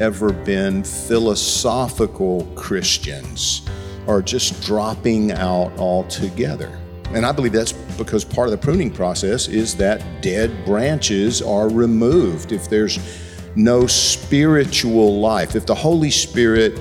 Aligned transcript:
ever 0.00 0.32
been 0.32 0.82
philosophical 0.82 2.44
Christians 2.54 3.62
are 4.06 4.22
just 4.22 4.62
dropping 4.62 5.32
out 5.32 5.76
altogether. 5.78 6.78
And 7.10 7.24
I 7.24 7.32
believe 7.32 7.52
that's 7.52 7.72
because 7.72 8.24
part 8.24 8.48
of 8.48 8.52
the 8.52 8.58
pruning 8.58 8.90
process 8.90 9.48
is 9.48 9.76
that 9.76 10.22
dead 10.22 10.64
branches 10.64 11.40
are 11.42 11.68
removed. 11.68 12.52
If 12.52 12.68
there's 12.68 12.98
no 13.56 13.86
spiritual 13.86 15.20
life, 15.20 15.54
if 15.54 15.64
the 15.64 15.74
Holy 15.74 16.10
Spirit 16.10 16.78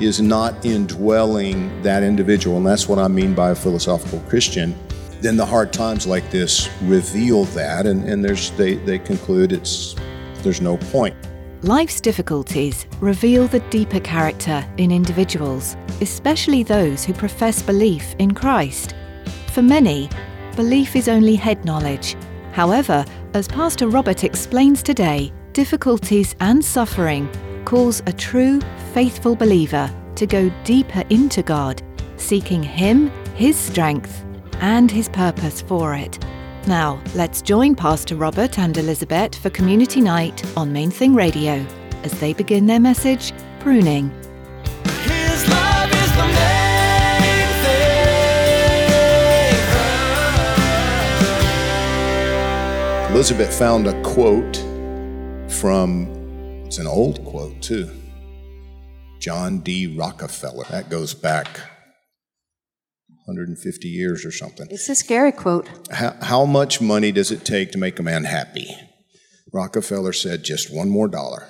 is 0.00 0.20
not 0.20 0.64
indwelling 0.64 1.82
that 1.82 2.02
individual, 2.02 2.56
and 2.56 2.66
that's 2.66 2.88
what 2.88 2.98
I 2.98 3.08
mean 3.08 3.34
by 3.34 3.50
a 3.50 3.54
philosophical 3.54 4.20
Christian, 4.28 4.76
then 5.20 5.36
the 5.36 5.46
hard 5.46 5.72
times 5.72 6.06
like 6.06 6.30
this 6.30 6.68
reveal 6.82 7.44
that, 7.46 7.86
and, 7.86 8.04
and 8.04 8.24
there's 8.24 8.50
they, 8.52 8.74
they 8.74 8.98
conclude 8.98 9.52
it's 9.52 9.94
there's 10.42 10.60
no 10.60 10.76
point. 10.76 11.16
Life's 11.62 12.00
difficulties 12.00 12.86
reveal 13.00 13.48
the 13.48 13.58
deeper 13.68 13.98
character 13.98 14.64
in 14.76 14.92
individuals, 14.92 15.76
especially 16.00 16.62
those 16.62 17.04
who 17.04 17.12
profess 17.12 17.62
belief 17.62 18.14
in 18.20 18.32
Christ. 18.32 18.94
For 19.48 19.60
many, 19.60 20.08
belief 20.54 20.94
is 20.94 21.08
only 21.08 21.34
head 21.34 21.64
knowledge. 21.64 22.14
However, 22.52 23.04
as 23.34 23.48
Pastor 23.48 23.88
Robert 23.88 24.22
explains 24.22 24.84
today, 24.84 25.32
difficulties 25.52 26.36
and 26.38 26.64
suffering 26.64 27.28
cause 27.64 28.04
a 28.06 28.12
true, 28.12 28.60
faithful 28.94 29.34
believer 29.34 29.92
to 30.14 30.26
go 30.28 30.52
deeper 30.62 31.02
into 31.10 31.42
God, 31.42 31.82
seeking 32.18 32.62
Him, 32.62 33.10
His 33.34 33.56
strength, 33.56 34.24
and 34.60 34.88
His 34.92 35.08
purpose 35.08 35.60
for 35.60 35.96
it. 35.96 36.24
Now, 36.68 37.00
let's 37.14 37.40
join 37.40 37.74
Pastor 37.74 38.14
Robert 38.14 38.58
and 38.58 38.76
Elizabeth 38.76 39.34
for 39.34 39.48
Community 39.48 40.02
Night 40.02 40.44
on 40.54 40.70
Main 40.70 40.90
Thing 40.90 41.14
Radio 41.14 41.64
as 42.02 42.12
they 42.20 42.34
begin 42.34 42.66
their 42.66 42.78
message, 42.78 43.32
Pruning. 43.58 44.10
His 44.84 45.48
love 45.48 45.90
is 45.90 46.12
the 46.12 46.26
main 46.26 47.48
thing. 53.06 53.14
Elizabeth 53.14 53.58
found 53.58 53.86
a 53.86 53.98
quote 54.02 54.58
from, 55.48 56.06
it's 56.66 56.76
an 56.76 56.86
old 56.86 57.24
quote 57.24 57.62
too, 57.62 57.88
John 59.20 59.60
D. 59.60 59.96
Rockefeller. 59.96 60.64
That 60.64 60.90
goes 60.90 61.14
back 61.14 61.48
150 63.28 63.88
years 63.88 64.24
or 64.24 64.32
something. 64.32 64.66
It's 64.70 64.88
a 64.88 64.94
scary 64.94 65.32
quote. 65.32 65.68
How, 65.92 66.16
how 66.22 66.44
much 66.46 66.80
money 66.80 67.12
does 67.12 67.30
it 67.30 67.44
take 67.44 67.72
to 67.72 67.78
make 67.78 67.98
a 67.98 68.02
man 68.02 68.24
happy? 68.24 68.74
Rockefeller 69.52 70.14
said, 70.14 70.44
just 70.44 70.74
one 70.74 70.88
more 70.88 71.08
dollar. 71.08 71.46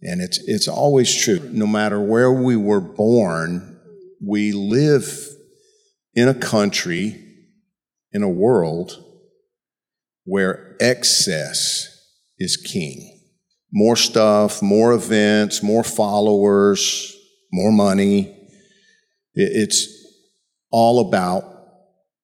And 0.00 0.20
it's, 0.20 0.38
it's 0.46 0.68
always 0.68 1.12
true. 1.14 1.40
No 1.52 1.66
matter 1.66 2.00
where 2.00 2.32
we 2.32 2.56
were 2.56 2.80
born, 2.80 3.80
we 4.24 4.52
live 4.52 5.28
in 6.14 6.28
a 6.28 6.34
country, 6.34 7.22
in 8.12 8.22
a 8.22 8.28
world 8.28 9.02
where 10.24 10.76
excess 10.80 11.88
is 12.38 12.56
king. 12.56 13.20
More 13.72 13.96
stuff, 13.96 14.62
more 14.62 14.92
events, 14.92 15.62
more 15.62 15.82
followers, 15.82 17.14
more 17.52 17.72
money. 17.72 18.32
It's 19.34 19.95
all 20.70 21.08
about 21.08 21.44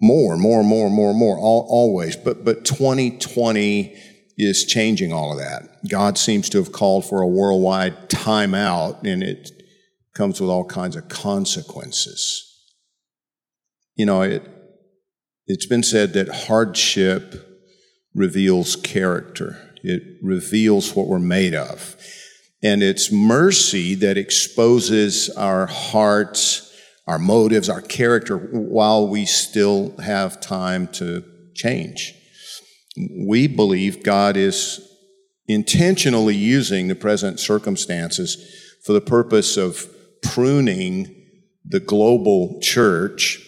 more, 0.01 0.37
more, 0.37 0.65
more, 0.65 0.91
more, 0.91 1.15
more, 1.15 1.39
all, 1.39 1.67
always. 1.69 2.17
But, 2.17 2.45
but 2.45 2.65
2020 2.65 3.97
is 4.37 4.65
changing 4.65 5.13
all 5.13 5.33
of 5.33 5.39
that. 5.39 5.89
God 5.89 6.19
seems 6.19 6.49
to 6.51 6.59
have 6.59 6.73
called 6.73 7.05
for 7.05 7.23
a 7.23 7.29
worldwide 7.29 8.09
timeout, 8.09 9.05
and 9.05 9.23
it 9.23 9.51
comes 10.15 10.41
with 10.41 10.51
all 10.51 10.65
kinds 10.65 10.97
of 10.97 11.09
consequences. 11.09 12.49
You 13.95 14.07
know, 14.07 14.23
it, 14.23 14.43
it's 15.47 15.67
been 15.67 15.83
said 15.83 16.13
that 16.15 16.47
hardship 16.47 17.49
reveals 18.15 18.77
character. 18.77 19.71
It 19.83 20.03
reveals 20.23 20.95
what 20.95 21.07
we're 21.07 21.19
made 21.19 21.55
of. 21.55 21.97
And 22.63 22.83
it's 22.83 23.11
mercy 23.11 23.95
that 23.97 24.17
exposes 24.17 25.29
our 25.31 25.67
hearts, 25.67 26.72
our 27.07 27.19
motives, 27.19 27.69
our 27.69 27.81
character 27.81 28.37
while 28.37 29.09
we 29.09 29.27
still 29.27 29.97
have 29.99 30.41
time 30.41 30.87
to 30.89 31.25
change. 31.55 32.15
We 33.27 33.47
believe 33.49 34.03
God 34.03 34.37
is 34.37 34.89
intentionally 35.49 36.37
using 36.37 36.89
the 36.89 36.95
present 36.95 37.41
circumstances 37.41 38.37
for 38.85 38.93
the 38.93 39.01
purpose 39.01 39.57
of 39.57 39.87
pruning 40.23 41.15
the 41.65 41.81
global 41.81 42.61
church 42.61 43.41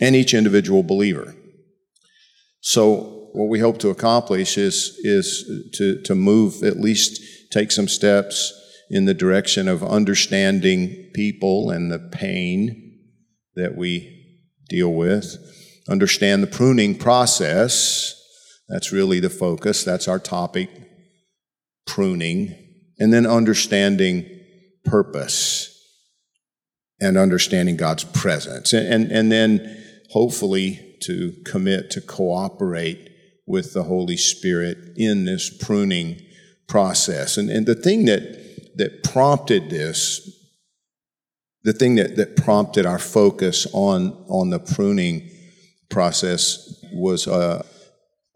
and 0.00 0.16
each 0.16 0.32
individual 0.34 0.82
believer. 0.82 1.34
So 2.60 3.28
what 3.32 3.48
we 3.48 3.60
hope 3.60 3.78
to 3.78 3.90
accomplish 3.90 4.56
is, 4.58 4.98
is 5.02 5.70
to, 5.74 6.02
to 6.02 6.14
move, 6.14 6.62
at 6.62 6.78
least 6.78 7.20
take 7.50 7.70
some 7.70 7.88
steps 7.88 8.52
in 8.90 9.04
the 9.04 9.14
direction 9.14 9.68
of 9.68 9.84
understanding 9.84 11.10
people 11.14 11.70
and 11.70 11.90
the 11.90 11.98
pain 11.98 12.98
that 13.54 13.76
we 13.76 14.38
deal 14.68 14.92
with, 14.92 15.36
understand 15.88 16.42
the 16.42 16.48
pruning 16.48 16.96
process. 16.96 18.20
That's 18.68 18.92
really 18.92 19.20
the 19.20 19.30
focus. 19.30 19.84
That's 19.84 20.08
our 20.08 20.18
topic, 20.18 20.68
pruning. 21.86 22.56
And 22.98 23.12
then 23.12 23.26
understanding 23.26 24.28
purpose 24.84 25.68
and 27.00 27.16
understanding 27.16 27.76
God's 27.76 28.04
presence. 28.04 28.72
And, 28.72 28.86
and, 28.86 29.12
and 29.12 29.32
then 29.32 29.84
hopefully 30.10 30.96
to 31.02 31.32
commit 31.46 31.90
to 31.92 32.00
cooperate 32.00 33.08
with 33.46 33.72
the 33.72 33.84
Holy 33.84 34.16
Spirit 34.16 34.78
in 34.96 35.24
this 35.24 35.48
pruning 35.50 36.20
process. 36.68 37.36
And, 37.36 37.50
and 37.50 37.66
the 37.66 37.74
thing 37.74 38.04
that, 38.04 38.49
that 38.76 39.02
prompted 39.02 39.70
this, 39.70 40.20
the 41.62 41.72
thing 41.72 41.96
that, 41.96 42.16
that 42.16 42.36
prompted 42.36 42.86
our 42.86 42.98
focus 42.98 43.66
on, 43.72 44.12
on 44.28 44.50
the 44.50 44.58
pruning 44.58 45.30
process 45.90 46.82
was 46.92 47.26
a, 47.26 47.64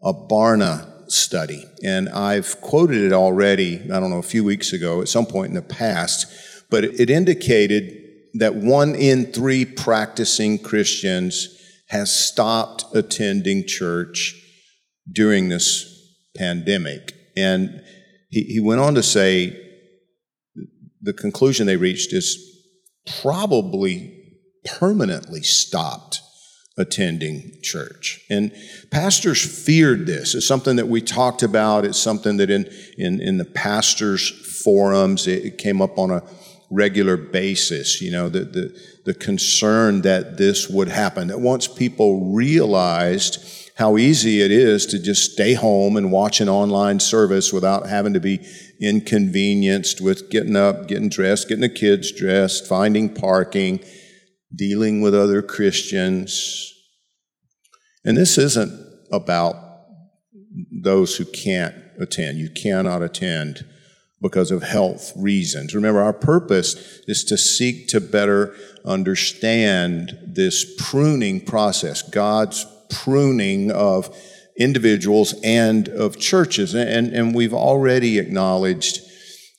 a 0.03 0.13
Barna 0.13 0.91
study. 1.09 1.63
And 1.83 2.09
I've 2.09 2.59
quoted 2.61 3.03
it 3.03 3.13
already, 3.13 3.81
I 3.91 3.99
don't 3.99 4.09
know, 4.09 4.19
a 4.19 4.23
few 4.23 4.43
weeks 4.43 4.73
ago, 4.73 5.01
at 5.01 5.07
some 5.07 5.25
point 5.25 5.49
in 5.49 5.55
the 5.55 5.61
past, 5.61 6.27
but 6.69 6.83
it, 6.83 7.09
indicated 7.09 8.01
that 8.35 8.55
one 8.55 8.95
in 8.95 9.31
three 9.31 9.65
practicing 9.65 10.59
Christians 10.59 11.49
has 11.87 12.15
stopped 12.15 12.85
attending 12.93 13.65
church 13.67 14.35
during 15.11 15.49
this 15.49 15.91
pandemic. 16.35 17.13
And 17.37 17.81
he, 18.29 18.41
he 18.43 18.59
went 18.59 18.81
on 18.81 18.95
to 18.95 19.03
say 19.03 19.64
the 21.05 21.13
conclusion 21.13 21.67
they 21.67 21.77
reached 21.77 22.13
is 22.13 22.37
probably 23.21 24.11
permanently 24.65 25.43
stopped 25.43 26.21
attending 26.77 27.57
church. 27.61 28.25
And 28.29 28.51
pastors 28.91 29.41
feared 29.65 30.07
this. 30.07 30.35
It's 30.35 30.47
something 30.47 30.75
that 30.75 30.87
we 30.87 31.01
talked 31.01 31.43
about. 31.43 31.85
It's 31.85 31.99
something 31.99 32.37
that 32.37 32.49
in, 32.49 32.69
in, 32.97 33.21
in 33.21 33.37
the 33.37 33.45
pastors' 33.45 34.29
forums, 34.63 35.27
it, 35.27 35.45
it 35.45 35.57
came 35.57 35.81
up 35.81 35.97
on 35.97 36.11
a 36.11 36.23
regular 36.71 37.15
basis, 37.15 38.01
you 38.01 38.11
know, 38.11 38.27
the, 38.27 38.39
the, 38.39 38.81
the 39.05 39.13
concern 39.13 40.01
that 40.01 40.37
this 40.37 40.67
would 40.67 40.89
happen. 40.89 41.27
That 41.27 41.39
once 41.39 41.67
people 41.67 42.33
realized 42.33 43.64
how 43.75 43.97
easy 43.97 44.41
it 44.41 44.51
is 44.51 44.85
to 44.87 44.99
just 44.99 45.33
stay 45.33 45.53
home 45.53 45.97
and 45.97 46.11
watch 46.11 46.39
an 46.39 46.47
online 46.47 46.99
service 46.99 47.51
without 47.51 47.87
having 47.87 48.13
to 48.13 48.21
be 48.21 48.39
inconvenienced 48.81 49.99
with 49.99 50.29
getting 50.29 50.55
up, 50.55 50.87
getting 50.87 51.09
dressed, 51.09 51.49
getting 51.49 51.61
the 51.61 51.69
kids 51.69 52.11
dressed, 52.11 52.67
finding 52.67 53.13
parking, 53.13 53.83
dealing 54.55 55.01
with 55.01 55.13
other 55.13 55.41
Christians. 55.41 56.73
And 58.05 58.15
this 58.15 58.37
isn't 58.37 58.71
about 59.11 59.55
those 60.71 61.17
who 61.17 61.25
can't 61.25 61.75
attend. 61.99 62.37
You 62.37 62.49
cannot 62.49 63.01
attend 63.01 63.65
because 64.21 64.51
of 64.51 64.63
health 64.63 65.11
reasons. 65.17 65.75
Remember, 65.75 66.01
our 66.01 66.13
purpose 66.13 66.75
is 67.07 67.25
to 67.25 67.37
seek 67.37 67.89
to 67.89 67.99
better 67.99 68.55
understand 68.85 70.17
this 70.25 70.65
pruning 70.77 71.43
process, 71.43 72.01
God's 72.01 72.65
pruning 72.89 73.71
of 73.71 74.15
individuals 74.57 75.35
and 75.43 75.87
of 75.89 76.17
churches. 76.17 76.73
And, 76.73 77.13
and 77.13 77.35
we've 77.35 77.53
already 77.53 78.19
acknowledged 78.19 78.99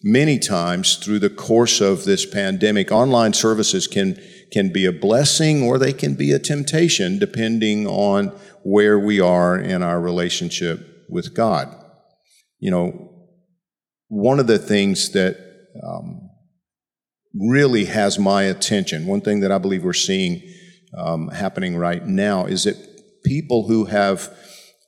many 0.02 0.38
times 0.38 0.96
through 0.96 1.18
the 1.18 1.30
course 1.30 1.80
of 1.80 2.04
this 2.04 2.24
pandemic, 2.24 2.92
online 2.92 3.32
services 3.32 3.86
can, 3.86 4.20
can 4.52 4.72
be 4.72 4.84
a 4.84 4.92
blessing 4.92 5.62
or 5.62 5.78
they 5.78 5.92
can 5.92 6.14
be 6.14 6.32
a 6.32 6.38
temptation 6.38 7.18
depending 7.18 7.86
on 7.86 8.28
where 8.62 8.98
we 8.98 9.20
are 9.20 9.58
in 9.58 9.82
our 9.82 10.00
relationship 10.00 11.04
with 11.08 11.34
God. 11.34 11.68
You 12.58 12.70
know, 12.70 13.12
one 14.08 14.40
of 14.40 14.46
the 14.46 14.58
things 14.58 15.12
that 15.12 15.36
um, 15.82 16.30
really 17.34 17.86
has 17.86 18.18
my 18.18 18.44
attention, 18.44 19.06
one 19.06 19.20
thing 19.20 19.40
that 19.40 19.52
I 19.52 19.58
believe 19.58 19.84
we're 19.84 19.92
seeing 19.92 20.42
um, 20.96 21.28
happening 21.28 21.76
right 21.76 22.04
now, 22.06 22.46
is 22.46 22.64
that 22.64 22.76
people 23.26 23.66
who 23.66 23.86
have 23.86 24.32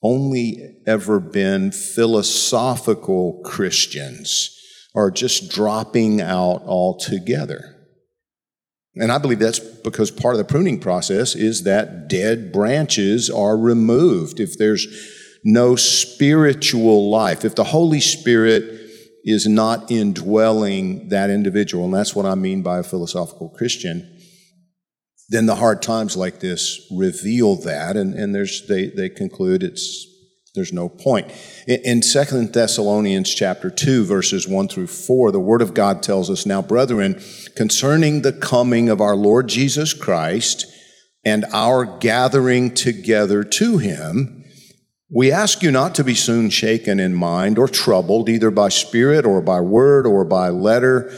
only 0.02 0.76
ever 0.86 1.18
been 1.18 1.72
philosophical 1.72 3.42
Christians 3.44 4.54
are 4.94 5.10
just 5.10 5.50
dropping 5.50 6.20
out 6.20 6.62
altogether. 6.62 7.74
And 8.94 9.12
I 9.12 9.18
believe 9.18 9.38
that's 9.38 9.58
because 9.58 10.10
part 10.10 10.34
of 10.34 10.38
the 10.38 10.44
pruning 10.44 10.80
process 10.80 11.34
is 11.34 11.64
that 11.64 12.08
dead 12.08 12.52
branches 12.52 13.28
are 13.30 13.56
removed. 13.56 14.40
If 14.40 14.58
there's 14.58 14.86
no 15.44 15.76
spiritual 15.76 17.10
life, 17.10 17.44
if 17.44 17.54
the 17.54 17.64
Holy 17.64 18.00
Spirit 18.00 18.64
is 19.24 19.46
not 19.46 19.90
indwelling 19.90 21.08
that 21.10 21.30
individual, 21.30 21.84
and 21.84 21.94
that's 21.94 22.14
what 22.14 22.26
I 22.26 22.34
mean 22.34 22.62
by 22.62 22.78
a 22.78 22.82
philosophical 22.82 23.50
Christian, 23.50 24.17
then 25.28 25.46
the 25.46 25.56
hard 25.56 25.82
times 25.82 26.16
like 26.16 26.40
this 26.40 26.86
reveal 26.90 27.56
that, 27.56 27.96
and, 27.96 28.14
and 28.14 28.34
there's, 28.34 28.66
they, 28.66 28.86
they 28.86 29.10
conclude 29.10 29.62
it's, 29.62 30.06
there's 30.54 30.72
no 30.72 30.88
point. 30.88 31.30
In, 31.66 31.80
in 31.84 32.00
2 32.00 32.46
Thessalonians 32.46 33.34
chapter 33.34 33.70
2, 33.70 34.04
verses 34.04 34.48
1 34.48 34.68
through 34.68 34.86
4, 34.86 35.30
the 35.30 35.38
Word 35.38 35.60
of 35.60 35.74
God 35.74 36.02
tells 36.02 36.30
us, 36.30 36.46
Now, 36.46 36.62
brethren, 36.62 37.20
concerning 37.56 38.22
the 38.22 38.32
coming 38.32 38.88
of 38.88 39.02
our 39.02 39.14
Lord 39.14 39.48
Jesus 39.48 39.92
Christ 39.92 40.66
and 41.24 41.44
our 41.52 41.84
gathering 41.98 42.74
together 42.74 43.44
to 43.44 43.78
him, 43.78 44.44
we 45.10 45.30
ask 45.30 45.62
you 45.62 45.70
not 45.70 45.94
to 45.96 46.04
be 46.04 46.14
soon 46.14 46.48
shaken 46.48 46.98
in 46.98 47.14
mind 47.14 47.58
or 47.58 47.68
troubled, 47.68 48.28
either 48.28 48.50
by 48.50 48.70
spirit 48.70 49.26
or 49.26 49.42
by 49.42 49.60
word 49.60 50.06
or 50.06 50.24
by 50.24 50.48
letter, 50.48 51.10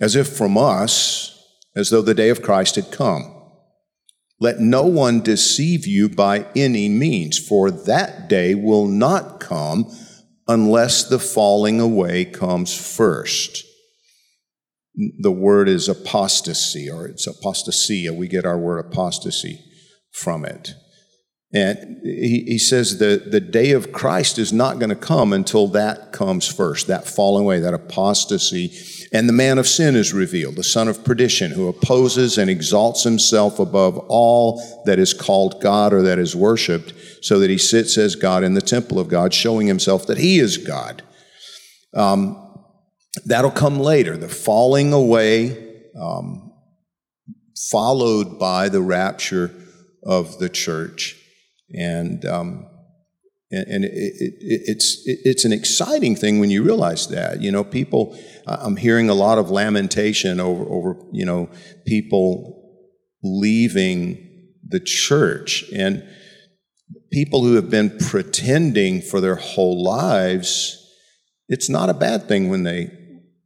as 0.00 0.14
if 0.14 0.28
from 0.28 0.56
us, 0.56 1.32
as 1.74 1.90
though 1.90 2.02
the 2.02 2.14
day 2.14 2.28
of 2.28 2.42
Christ 2.42 2.76
had 2.76 2.92
come. 2.92 3.35
Let 4.38 4.60
no 4.60 4.84
one 4.84 5.20
deceive 5.20 5.86
you 5.86 6.08
by 6.08 6.46
any 6.54 6.88
means, 6.88 7.38
for 7.38 7.70
that 7.70 8.28
day 8.28 8.54
will 8.54 8.86
not 8.86 9.40
come 9.40 9.90
unless 10.46 11.08
the 11.08 11.18
falling 11.18 11.80
away 11.80 12.24
comes 12.24 12.74
first. 12.74 13.64
The 15.20 15.32
word 15.32 15.68
is 15.68 15.88
apostasy, 15.88 16.90
or 16.90 17.06
it's 17.06 17.26
apostasia. 17.26 18.14
We 18.14 18.28
get 18.28 18.46
our 18.46 18.58
word 18.58 18.78
apostasy 18.78 19.60
from 20.12 20.44
it. 20.44 20.74
And 21.52 22.00
he, 22.02 22.44
he 22.46 22.58
says 22.58 22.98
that 22.98 23.30
the 23.30 23.40
day 23.40 23.70
of 23.70 23.92
Christ 23.92 24.38
is 24.38 24.52
not 24.52 24.78
going 24.78 24.90
to 24.90 24.96
come 24.96 25.32
until 25.32 25.68
that 25.68 26.12
comes 26.12 26.46
first, 26.46 26.88
that 26.88 27.06
falling 27.06 27.44
away, 27.44 27.60
that 27.60 27.72
apostasy. 27.72 28.72
And 29.12 29.28
the 29.28 29.32
man 29.32 29.56
of 29.58 29.68
sin 29.68 29.94
is 29.94 30.12
revealed, 30.12 30.56
the 30.56 30.64
son 30.64 30.88
of 30.88 31.04
perdition, 31.04 31.52
who 31.52 31.68
opposes 31.68 32.36
and 32.36 32.50
exalts 32.50 33.04
himself 33.04 33.60
above 33.60 33.96
all 34.08 34.82
that 34.86 34.98
is 34.98 35.14
called 35.14 35.60
God 35.60 35.92
or 35.92 36.02
that 36.02 36.18
is 36.18 36.34
worshiped, 36.34 36.92
so 37.22 37.38
that 37.38 37.48
he 37.48 37.58
sits 37.58 37.96
as 37.96 38.16
God 38.16 38.42
in 38.42 38.54
the 38.54 38.60
temple 38.60 38.98
of 38.98 39.08
God, 39.08 39.32
showing 39.32 39.68
himself 39.68 40.06
that 40.08 40.18
he 40.18 40.40
is 40.40 40.58
God. 40.58 41.02
Um, 41.94 42.42
that'll 43.24 43.52
come 43.52 43.78
later, 43.78 44.16
the 44.16 44.28
falling 44.28 44.92
away, 44.92 45.74
um, 45.98 46.52
followed 47.70 48.38
by 48.38 48.68
the 48.68 48.82
rapture 48.82 49.54
of 50.02 50.38
the 50.38 50.48
church 50.48 51.22
and 51.74 52.24
um, 52.24 52.66
and, 53.50 53.66
and 53.68 53.84
it, 53.84 53.90
it, 53.92 54.34
it's 54.40 55.02
it's 55.04 55.44
an 55.44 55.52
exciting 55.52 56.16
thing 56.16 56.40
when 56.40 56.50
you 56.50 56.62
realize 56.62 57.08
that 57.08 57.42
you 57.42 57.50
know 57.50 57.64
people. 57.64 58.18
I'm 58.48 58.76
hearing 58.76 59.10
a 59.10 59.14
lot 59.14 59.38
of 59.38 59.50
lamentation 59.50 60.40
over 60.40 60.64
over 60.64 61.00
you 61.12 61.24
know 61.24 61.50
people 61.86 62.62
leaving 63.22 64.22
the 64.68 64.80
church 64.80 65.64
and 65.74 66.06
people 67.12 67.42
who 67.42 67.54
have 67.54 67.70
been 67.70 67.96
pretending 67.98 69.00
for 69.00 69.20
their 69.20 69.36
whole 69.36 69.82
lives. 69.82 70.82
It's 71.48 71.68
not 71.68 71.88
a 71.88 71.94
bad 71.94 72.28
thing 72.28 72.48
when 72.48 72.64
they 72.64 72.90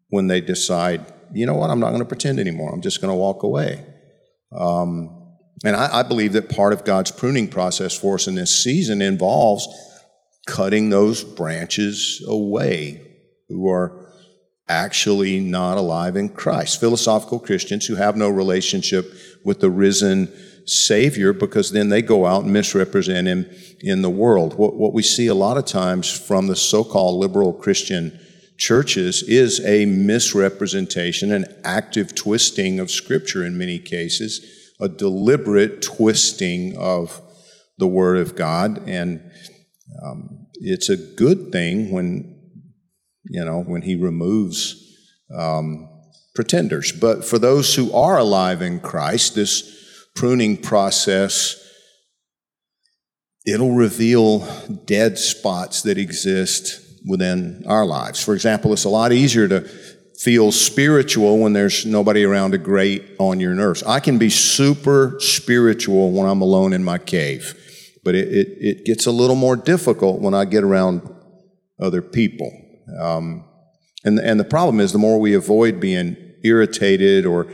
when 0.09 0.27
they 0.27 0.41
decide, 0.41 1.07
you 1.33 1.47
know 1.47 1.55
what, 1.55 1.71
I'm 1.71 1.81
not 1.81 1.91
going 1.91 2.01
to 2.01 2.07
pretend 2.09 2.41
anymore. 2.41 2.73
I'm 2.73 2.83
just 2.83 3.01
going 3.01 3.13
to 3.13 3.17
walk 3.17 3.43
away. 3.43 3.85
Um, 4.53 5.20
and 5.65 5.77
I, 5.77 6.01
I, 6.01 6.03
believe 6.03 6.33
that 6.33 6.49
part 6.49 6.73
of 6.73 6.85
God's 6.85 7.11
pruning 7.11 7.49
process 7.49 7.97
for 7.97 8.15
us 8.15 8.27
in 8.27 8.35
this 8.35 8.63
season 8.63 9.03
involves 9.03 9.69
cutting 10.47 10.89
those 10.89 11.23
branches 11.23 12.25
away 12.27 13.01
who 13.49 13.69
are 13.69 14.07
actually 14.69 15.41
not 15.41 15.77
alive 15.77 16.17
in 16.17 16.29
Christ. 16.29 16.81
Philosophical 16.81 17.39
Christians 17.39 17.87
who 17.87 17.97
have 17.97 18.17
no 18.17 18.31
relationship 18.31 19.13
with 19.45 19.61
the 19.61 19.71
risen 19.71 20.33
Savior 20.67 21.33
because 21.33 21.73
then 21.73 21.89
they 21.89 22.01
go 22.01 22.25
out 22.25 22.45
and 22.45 22.53
misrepresent 22.53 23.27
Him 23.27 23.51
in 23.81 24.03
the 24.03 24.11
world. 24.11 24.55
What, 24.55 24.77
what 24.77 24.95
we 24.95 25.03
see 25.03 25.27
a 25.27 25.35
lot 25.35 25.59
of 25.59 25.67
times 25.67 26.09
from 26.09 26.47
the 26.47 26.57
so 26.57 26.85
called 26.85 27.19
liberal 27.19 27.53
Christian 27.53 28.19
churches 28.57 29.23
is 29.25 29.65
a 29.67 29.87
misrepresentation, 29.87 31.33
an 31.33 31.47
active 31.65 32.15
twisting 32.15 32.79
of 32.79 32.91
Scripture 32.91 33.45
in 33.45 33.59
many 33.59 33.79
cases 33.79 34.60
a 34.81 34.89
deliberate 34.89 35.83
twisting 35.83 36.77
of 36.77 37.21
the 37.79 37.87
Word 37.87 38.19
of 38.19 38.37
God, 38.37 38.89
and 38.89 39.21
um, 40.03 40.47
it's 40.55 40.89
a 40.89 40.97
good 40.97 41.53
thing 41.53 41.91
when 41.91 42.37
you 43.25 43.45
know 43.45 43.63
when 43.63 43.83
He 43.83 43.97
removes 43.97 44.77
um, 45.37 45.89
pretenders. 46.35 46.93
But 46.93 47.25
for 47.25 47.39
those 47.39 47.75
who 47.75 47.93
are 47.93 48.19
alive 48.19 48.63
in 48.63 48.81
Christ, 48.81 49.35
this 49.35 50.09
pruning 50.15 50.57
process 50.57 51.67
it'll 53.47 53.75
reveal 53.75 54.41
dead 54.85 55.19
spots 55.19 55.83
that 55.83 55.99
exist 55.99 56.81
within 57.07 57.65
our 57.67 57.87
lives. 57.87 58.23
For 58.23 58.35
example, 58.35 58.73
it's 58.73 58.85
a 58.85 58.91
lot 58.91 59.13
easier 59.13 59.49
to 59.49 59.69
feel 60.21 60.53
spiritual 60.53 61.39
when 61.39 61.55
there's 61.55 61.87
nobody 61.87 62.25
around 62.25 62.51
to 62.51 62.59
grate 62.59 63.03
on 63.19 63.41
your 63.41 63.55
nerves. 63.55 63.83
I 63.85 64.01
can 64.01 64.19
be 64.19 64.29
super 64.29 65.17
spiritual 65.19 66.13
when 66.13 66.27
I'm 66.27 66.43
alone 66.43 66.75
in 66.75 66.85
my 66.85 66.99
cave, 66.99 67.55
but 68.05 68.15
it, 68.15 68.29
it, 68.29 68.49
it 68.61 68.85
gets 68.85 69.07
a 69.07 69.13
little 69.13 69.37
more 69.37 69.57
difficult 69.57 70.21
when 70.21 70.35
I 70.35 70.45
get 70.45 70.63
around 70.63 71.09
other 71.81 72.03
people. 72.03 72.53
Um, 73.01 73.45
and, 74.05 74.19
and 74.19 74.39
the 74.39 74.45
problem 74.45 74.79
is 74.79 74.93
the 74.93 74.99
more 74.99 75.19
we 75.19 75.35
avoid 75.35 75.81
being 75.81 76.17
irritated 76.45 77.25
or 77.25 77.47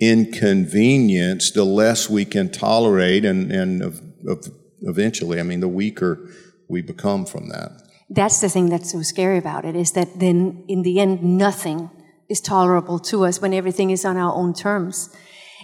inconvenienced, 0.00 1.54
the 1.54 1.64
less 1.64 2.08
we 2.08 2.24
can 2.24 2.50
tolerate, 2.52 3.24
and, 3.24 3.50
and 3.50 3.82
of, 3.82 4.00
of 4.28 4.46
eventually, 4.82 5.40
I 5.40 5.42
mean, 5.42 5.60
the 5.60 5.68
weaker 5.68 6.28
we 6.68 6.82
become 6.82 7.26
from 7.26 7.48
that. 7.48 7.70
That's 8.10 8.40
the 8.40 8.48
thing 8.48 8.68
that's 8.68 8.92
so 8.92 9.02
scary 9.02 9.38
about 9.38 9.64
it 9.64 9.74
is 9.74 9.92
that 9.92 10.20
then 10.20 10.64
in 10.68 10.82
the 10.82 11.00
end, 11.00 11.22
nothing 11.22 11.90
is 12.32 12.40
tolerable 12.40 12.98
to 12.98 13.24
us 13.24 13.40
when 13.40 13.54
everything 13.54 13.90
is 13.90 14.04
on 14.04 14.16
our 14.16 14.34
own 14.34 14.52
terms. 14.52 15.14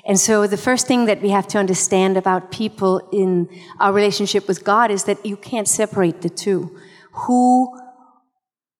And 0.09 0.19
so 0.19 0.47
the 0.47 0.57
first 0.57 0.87
thing 0.87 1.07
that 1.07 1.21
we 1.21 1.31
have 1.31 1.49
to 1.49 1.59
understand 1.59 2.17
about 2.17 2.51
people 2.51 3.09
in 3.13 3.49
our 3.81 3.93
relationship 3.93 4.47
with 4.47 4.65
God 4.65 4.91
is 4.91 5.05
that 5.05 5.25
you 5.27 5.37
can't 5.37 5.69
separate 5.69 6.23
the 6.23 6.31
two. 6.31 6.79
Who, 7.27 7.77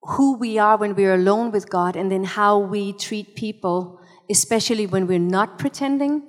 who 0.03 0.39
we 0.39 0.59
are 0.59 0.77
when 0.77 0.95
we're 0.95 1.15
alone 1.15 1.51
with 1.51 1.69
God 1.69 1.97
and 1.97 2.11
then 2.11 2.25
how 2.25 2.59
we 2.59 2.93
treat 2.93 3.35
people, 3.35 4.01
especially 4.31 4.87
when 4.87 5.07
we're 5.07 5.19
not 5.19 5.59
pretending, 5.59 6.23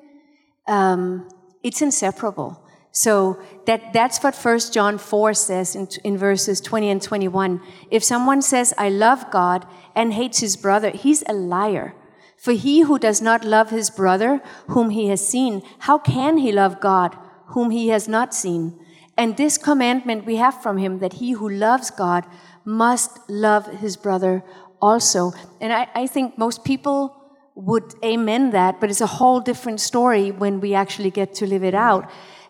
um, 0.67 1.29
it's 1.63 1.81
inseparable. 1.81 2.61
So 2.91 3.39
that, 3.65 3.93
that's 3.93 4.23
what 4.23 4.35
1 4.35 4.59
John 4.71 4.97
4 4.97 5.33
says 5.33 5.75
in, 5.75 5.87
in 6.03 6.17
verses 6.17 6.59
20 6.59 6.89
and 6.89 7.01
21. 7.01 7.61
If 7.91 8.03
someone 8.03 8.41
says, 8.41 8.73
I 8.77 8.89
love 8.89 9.29
God 9.31 9.67
and 9.95 10.13
hates 10.13 10.39
his 10.39 10.57
brother, 10.57 10.89
he's 10.89 11.23
a 11.27 11.33
liar. 11.33 11.93
For 12.37 12.53
he 12.53 12.81
who 12.81 12.97
does 12.97 13.21
not 13.21 13.43
love 13.43 13.69
his 13.69 13.89
brother, 13.89 14.41
whom 14.67 14.89
he 14.91 15.09
has 15.09 15.25
seen, 15.25 15.61
how 15.79 15.97
can 15.97 16.37
he 16.37 16.51
love 16.51 16.79
God, 16.79 17.17
whom 17.47 17.69
he 17.69 17.89
has 17.89 18.07
not 18.07 18.33
seen? 18.33 18.79
And 19.17 19.35
this 19.35 19.57
commandment 19.57 20.25
we 20.25 20.37
have 20.37 20.61
from 20.61 20.77
him 20.77 20.99
that 20.99 21.13
he 21.13 21.31
who 21.33 21.49
loves 21.49 21.91
God 21.91 22.25
must 22.63 23.29
love 23.29 23.65
his 23.65 23.97
brother 23.97 24.43
also. 24.81 25.33
And 25.59 25.73
I, 25.73 25.89
I 25.93 26.07
think 26.07 26.37
most 26.37 26.63
people 26.63 27.15
would 27.55 27.93
amen 28.05 28.51
that, 28.51 28.79
but 28.79 28.89
it's 28.89 29.01
a 29.01 29.07
whole 29.07 29.41
different 29.41 29.81
story 29.81 30.31
when 30.31 30.61
we 30.61 30.73
actually 30.73 31.11
get 31.11 31.33
to 31.35 31.45
live 31.45 31.63
it 31.63 31.75
out. 31.75 32.09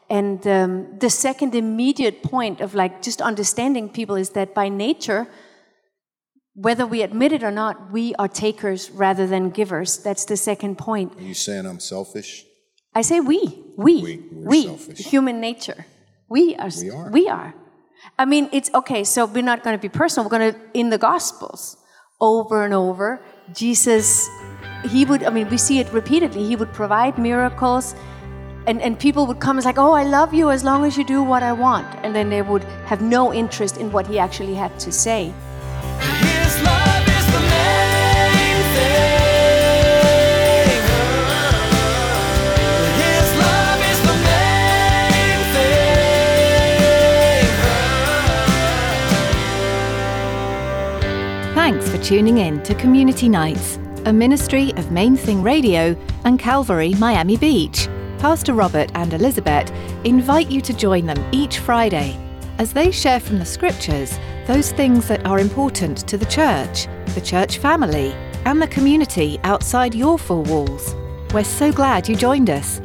And 0.10 0.46
um, 0.48 0.98
the 1.00 1.10
second 1.10 1.54
immediate 1.54 2.24
point 2.24 2.62
of 2.62 2.74
like 2.74 3.02
just 3.02 3.22
understanding 3.22 3.90
people 3.90 4.16
is 4.16 4.32
that 4.32 4.56
by 4.56 4.68
nature, 4.70 5.28
whether 6.56 6.86
we 6.86 7.04
admit 7.04 7.32
it 7.32 7.44
or 7.44 7.52
not, 7.52 7.92
we 7.92 8.16
are 8.16 8.28
takers 8.28 8.90
rather 8.92 9.28
than 9.28 9.50
givers. 9.52 9.98
That's 9.98 10.26
the 10.26 10.36
second 10.38 10.78
point. 10.78 11.16
Are 11.18 11.22
you 11.22 11.34
saying 11.36 11.66
I'm 11.66 11.80
selfish? 11.80 12.44
I 12.94 13.02
say 13.04 13.20
we, 13.20 13.64
we, 13.78 14.24
We, 14.34 14.64
selfish. 14.64 14.98
human 15.06 15.40
nature. 15.40 15.86
We 16.28 16.56
are. 16.56 16.70
We 16.82 16.90
are. 16.90 17.10
We 17.12 17.30
are. 17.30 17.54
I 18.18 18.26
mean, 18.26 18.50
it's 18.52 18.72
okay. 18.74 19.04
So 19.04 19.26
we're 19.26 19.44
not 19.44 19.64
going 19.64 19.78
to 19.78 19.82
be 19.82 19.90
personal. 19.90 20.28
We're 20.28 20.38
going 20.40 20.54
to 20.54 20.60
in 20.74 20.90
the 20.90 20.98
Gospels 20.98 21.78
over 22.20 22.66
and 22.66 22.74
over. 22.74 23.22
Jesus, 23.54 24.28
he 24.90 25.06
would. 25.06 25.24
I 25.24 25.30
mean, 25.30 25.50
we 25.50 25.58
see 25.58 25.80
it 25.80 25.92
repeatedly. 25.94 26.46
He 26.46 26.56
would 26.56 26.74
provide 26.74 27.18
miracles, 27.18 27.96
and 28.68 28.82
and 28.82 29.00
people 29.00 29.26
would 29.28 29.40
come 29.40 29.58
and 29.58 29.66
like, 29.66 29.78
oh, 29.78 29.94
I 29.94 30.04
love 30.04 30.34
you 30.34 30.50
as 30.52 30.64
long 30.64 30.86
as 30.86 30.98
you 30.98 31.04
do 31.04 31.24
what 31.24 31.44
I 31.44 31.54
want, 31.54 31.88
and 32.04 32.16
then 32.16 32.30
they 32.30 32.42
would 32.42 32.64
have 32.86 33.02
no 33.02 33.34
interest 33.34 33.78
in 33.78 33.92
what 33.92 34.08
he 34.08 34.20
actually 34.20 34.56
had 34.56 34.80
to 34.80 34.92
say. 34.92 35.34
His 36.00 36.62
love 36.64 37.08
is 37.08 37.26
the 37.34 37.40
main 37.40 38.64
thing. 38.76 39.20
His 43.04 43.30
love 43.38 43.82
is 43.92 44.00
the 44.10 44.16
main 44.28 45.42
thing. 45.54 46.00
Thanks 51.56 51.90
for 51.90 51.98
tuning 52.04 52.38
in 52.40 52.62
to 52.64 52.74
Community 52.76 53.30
Nights, 53.30 53.80
a 54.06 54.14
ministry 54.14 54.74
of 54.78 54.92
Main 54.92 55.16
Thing 55.16 55.42
Radio 55.42 55.96
and 56.24 56.40
Calvary 56.40 56.94
Miami 56.96 57.38
Beach. 57.38 57.88
Pastor 58.20 58.54
Robert 58.54 58.92
and 58.96 59.14
Elizabeth 59.14 59.72
invite 60.04 60.52
you 60.52 60.60
to 60.62 60.74
join 60.74 61.06
them 61.06 61.26
each 61.32 61.60
Friday 61.60 62.18
as 62.58 62.74
they 62.74 62.92
share 62.92 63.22
from 63.22 63.40
the 63.40 63.46
scriptures 63.46 64.20
those 64.46 64.74
things 64.74 65.08
that 65.08 65.26
are 65.26 65.40
important 65.40 66.00
to 66.00 66.18
the 66.18 66.26
church, 66.26 66.88
the 67.16 67.22
church 67.22 67.60
family, 67.60 68.12
and 68.44 68.62
the 68.62 68.68
community 68.68 69.40
outside 69.44 69.96
your 69.96 70.20
four 70.20 70.44
walls. 70.44 70.96
We're 71.34 71.46
so 71.46 71.72
glad 71.72 72.10
you 72.10 72.16
joined 72.18 72.50
us. 72.50 72.82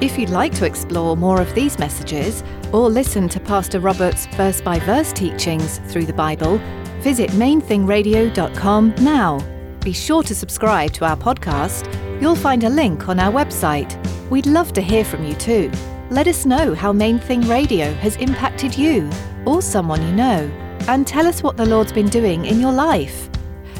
If 0.00 0.18
you'd 0.18 0.30
like 0.30 0.54
to 0.54 0.64
explore 0.64 1.18
more 1.18 1.42
of 1.42 1.54
these 1.54 1.78
messages 1.78 2.42
or 2.72 2.88
listen 2.88 3.28
to 3.30 3.40
Pastor 3.40 3.80
Robert's 3.80 4.24
verse 4.36 4.62
by 4.62 4.78
verse 4.78 5.12
teachings 5.12 5.80
through 5.88 6.06
the 6.06 6.12
Bible, 6.14 6.58
visit 7.00 7.30
mainthingradio.com 7.32 8.94
now. 9.00 9.38
Be 9.80 9.92
sure 9.92 10.22
to 10.22 10.34
subscribe 10.34 10.92
to 10.92 11.04
our 11.04 11.16
podcast. 11.16 11.86
You'll 12.22 12.36
find 12.36 12.64
a 12.64 12.70
link 12.70 13.08
on 13.08 13.20
our 13.20 13.32
website. 13.32 14.07
We'd 14.30 14.46
love 14.46 14.72
to 14.74 14.82
hear 14.82 15.04
from 15.04 15.24
you 15.24 15.34
too. 15.34 15.70
Let 16.10 16.28
us 16.28 16.44
know 16.44 16.74
how 16.74 16.92
Main 16.92 17.18
Thing 17.18 17.40
Radio 17.42 17.92
has 17.94 18.16
impacted 18.16 18.76
you 18.76 19.10
or 19.46 19.62
someone 19.62 20.02
you 20.02 20.12
know, 20.12 20.50
and 20.88 21.06
tell 21.06 21.26
us 21.26 21.42
what 21.42 21.56
the 21.56 21.64
Lord's 21.64 21.92
been 21.92 22.08
doing 22.08 22.44
in 22.44 22.60
your 22.60 22.72
life. 22.72 23.30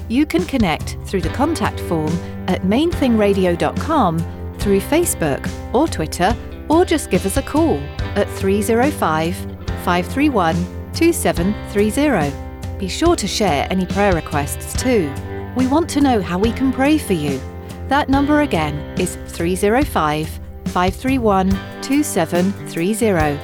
You 0.09 0.25
can 0.25 0.45
connect 0.47 0.97
through 1.05 1.21
the 1.21 1.28
contact 1.31 1.81
form 1.81 2.12
at 2.49 2.62
mainthingradio.com 2.62 4.19
through 4.59 4.81
Facebook 4.81 5.75
or 5.75 5.87
Twitter, 5.87 6.35
or 6.69 6.85
just 6.85 7.11
give 7.11 7.26
us 7.26 7.37
a 7.37 7.43
call 7.43 7.78
at 8.17 8.28
305 8.31 9.37
531 9.85 10.55
2730. 10.95 12.78
Be 12.78 12.88
sure 12.88 13.17
to 13.17 13.26
share 13.26 13.67
any 13.71 13.85
prayer 13.85 14.14
requests 14.14 14.81
too. 14.83 15.12
We 15.57 15.67
want 15.67 15.90
to 15.90 16.00
know 16.00 16.23
how 16.23 16.38
we 16.38 16.52
can 16.52 16.73
pray 16.73 16.97
for 16.97 17.12
you. 17.12 17.40
That 17.88 18.11
number 18.11 18.42
again 18.42 18.76
is 19.00 19.16
305 19.28 20.28
531 20.66 21.49
2730. 21.80 23.40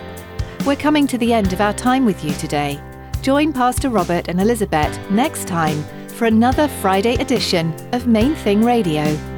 We're 0.67 0.77
coming 0.77 1.07
to 1.07 1.17
the 1.17 1.33
end 1.33 1.55
of 1.55 1.63
our 1.63 1.73
time 1.73 2.05
with 2.05 2.23
you 2.23 2.35
today. 2.35 2.79
Join 3.23 3.55
Pastor 3.55 3.89
Robert 3.89 4.29
and 4.29 4.39
Elizabeth 4.39 4.99
next 5.11 5.49
time 5.49 5.83
for 6.09 6.27
another 6.27 6.69
Friday 6.69 7.15
edition 7.15 7.75
of 7.93 8.07
Main 8.07 8.35
Thing 8.35 8.63
Radio. 8.63 9.34